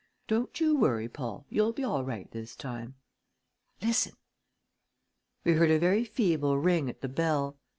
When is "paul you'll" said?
1.07-1.73